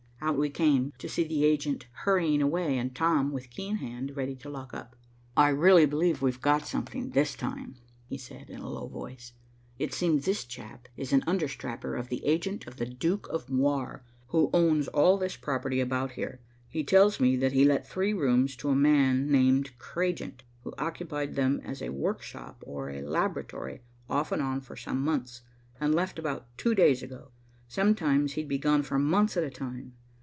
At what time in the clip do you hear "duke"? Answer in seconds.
12.85-13.27